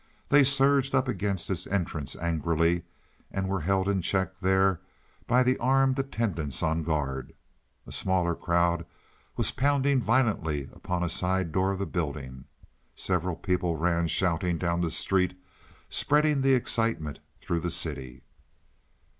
They 0.29 0.43
surged 0.43 0.95
up 0.95 1.07
against 1.07 1.47
its 1.51 1.67
entrance 1.67 2.15
angrily, 2.15 2.85
and 3.29 3.47
were 3.47 3.61
held 3.61 3.87
in 3.87 4.01
check 4.01 4.39
there 4.39 4.81
by 5.27 5.43
the 5.43 5.59
armed 5.59 5.99
attendants 5.99 6.63
on 6.63 6.81
guard. 6.81 7.35
A 7.85 7.91
smaller 7.91 8.33
crowd 8.33 8.87
was 9.37 9.51
pounding 9.51 10.01
violently 10.01 10.67
upon 10.73 11.03
a 11.03 11.07
side 11.07 11.51
door 11.51 11.69
of 11.71 11.77
the 11.77 11.85
building. 11.85 12.45
Several 12.95 13.35
people 13.35 13.75
ran 13.75 14.07
shouting 14.07 14.57
down 14.57 14.81
the 14.81 14.89
street, 14.89 15.37
spreading 15.87 16.41
the 16.41 16.55
excitement 16.55 17.19
through 17.39 17.59
the 17.59 17.69
city. 17.69 18.23